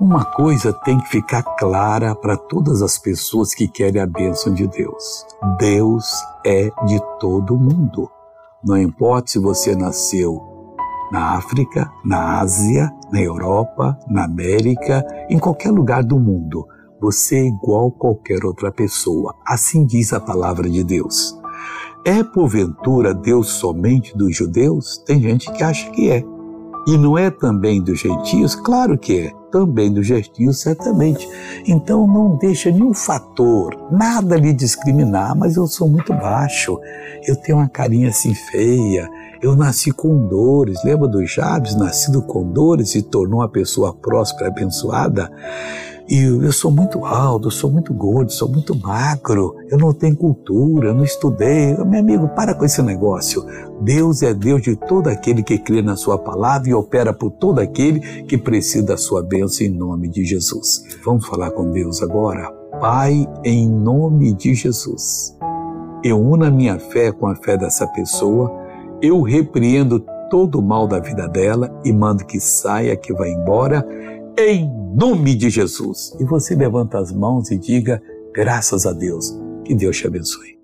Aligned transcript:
Uma 0.00 0.24
coisa 0.24 0.72
tem 0.72 0.98
que 0.98 1.10
ficar 1.10 1.42
clara 1.42 2.14
para 2.14 2.34
todas 2.34 2.80
as 2.80 2.96
pessoas 2.96 3.52
que 3.52 3.68
querem 3.68 4.00
a 4.00 4.06
bênção 4.06 4.54
de 4.54 4.66
Deus: 4.66 5.26
Deus 5.58 6.10
é 6.44 6.70
de 6.86 6.98
todo 7.18 7.58
mundo. 7.58 8.10
Não 8.64 8.78
importa 8.78 9.32
se 9.32 9.38
você 9.38 9.76
nasceu 9.76 10.40
na 11.12 11.36
África, 11.36 11.92
na 12.02 12.40
Ásia, 12.40 12.90
na 13.12 13.20
Europa, 13.20 13.98
na 14.08 14.24
América, 14.24 15.04
em 15.28 15.38
qualquer 15.38 15.70
lugar 15.70 16.02
do 16.02 16.18
mundo. 16.18 16.66
Você 16.98 17.36
é 17.36 17.48
igual 17.48 17.88
a 17.88 18.00
qualquer 18.00 18.42
outra 18.42 18.72
pessoa. 18.72 19.34
Assim 19.46 19.84
diz 19.84 20.14
a 20.14 20.20
palavra 20.20 20.70
de 20.70 20.82
Deus. 20.82 21.38
É 22.06 22.24
porventura 22.24 23.12
Deus 23.12 23.48
somente 23.48 24.16
dos 24.16 24.34
judeus? 24.34 24.96
Tem 25.04 25.20
gente 25.20 25.52
que 25.52 25.62
acha 25.62 25.90
que 25.90 26.10
é. 26.10 26.24
E 26.86 26.96
não 26.96 27.18
é 27.18 27.30
também 27.30 27.82
dos 27.82 28.00
gentios? 28.00 28.54
Claro 28.54 28.96
que 28.96 29.18
é. 29.18 29.39
Também 29.50 29.92
dos 29.92 30.06
gentios, 30.06 30.60
certamente. 30.60 31.28
Então 31.66 32.06
não 32.06 32.36
deixa 32.36 32.70
nenhum 32.70 32.94
fator, 32.94 33.76
nada 33.90 34.36
lhe 34.36 34.52
discriminar, 34.52 35.36
mas 35.36 35.56
eu 35.56 35.66
sou 35.66 35.88
muito 35.88 36.12
baixo, 36.12 36.78
eu 37.26 37.34
tenho 37.36 37.58
uma 37.58 37.68
carinha 37.68 38.10
assim 38.10 38.34
feia, 38.34 39.08
eu 39.42 39.56
nasci 39.56 39.90
com 39.90 40.26
dores. 40.28 40.82
Lembra 40.84 41.08
do 41.08 41.24
Jabes, 41.26 41.74
nascido 41.74 42.22
com 42.22 42.44
dores 42.44 42.94
e 42.94 43.02
tornou 43.02 43.40
uma 43.40 43.48
pessoa 43.48 43.92
próspera, 43.92 44.48
abençoada? 44.48 45.30
E 46.10 46.22
eu 46.22 46.50
sou 46.50 46.72
muito 46.72 47.04
alto, 47.04 47.46
eu 47.46 47.52
sou 47.52 47.70
muito 47.70 47.94
gordo, 47.94 48.32
sou 48.32 48.48
muito 48.48 48.76
magro, 48.76 49.54
eu 49.68 49.78
não 49.78 49.92
tenho 49.94 50.16
cultura, 50.16 50.88
eu 50.88 50.94
não 50.94 51.04
estudei. 51.04 51.72
Meu 51.84 52.00
amigo, 52.00 52.28
para 52.30 52.52
com 52.52 52.64
esse 52.64 52.82
negócio. 52.82 53.46
Deus 53.80 54.20
é 54.20 54.34
Deus 54.34 54.60
de 54.60 54.74
todo 54.74 55.06
aquele 55.06 55.40
que 55.40 55.56
crê 55.56 55.80
na 55.80 55.94
sua 55.94 56.18
palavra 56.18 56.68
e 56.68 56.74
opera 56.74 57.12
por 57.12 57.30
todo 57.30 57.60
aquele 57.60 58.24
que 58.24 58.36
precisa 58.36 58.84
da 58.84 58.96
sua 58.96 59.22
bênção 59.22 59.64
em 59.64 59.70
nome 59.70 60.08
de 60.08 60.24
Jesus. 60.24 60.82
Vamos 61.04 61.28
falar 61.28 61.52
com 61.52 61.70
Deus 61.70 62.02
agora? 62.02 62.50
Pai, 62.80 63.24
em 63.44 63.70
nome 63.70 64.34
de 64.34 64.52
Jesus, 64.52 65.36
eu 66.02 66.20
uno 66.20 66.44
a 66.44 66.50
minha 66.50 66.76
fé 66.80 67.12
com 67.12 67.28
a 67.28 67.36
fé 67.36 67.56
dessa 67.56 67.86
pessoa, 67.86 68.50
eu 69.00 69.22
repreendo 69.22 70.04
todo 70.30 70.60
o 70.60 70.62
mal 70.62 70.86
da 70.86 70.98
vida 70.98 71.28
dela 71.28 71.70
e 71.84 71.92
mando 71.92 72.24
que 72.24 72.40
saia, 72.40 72.96
que 72.96 73.12
vá 73.12 73.28
embora 73.28 73.86
em 74.38 74.70
nome 74.94 75.34
de 75.34 75.50
Jesus. 75.50 76.16
E 76.18 76.24
você 76.24 76.54
levanta 76.54 76.98
as 76.98 77.12
mãos 77.12 77.50
e 77.50 77.58
diga: 77.58 78.02
graças 78.32 78.86
a 78.86 78.92
Deus. 78.92 79.36
Que 79.64 79.74
Deus 79.74 79.96
te 79.98 80.06
abençoe. 80.06 80.59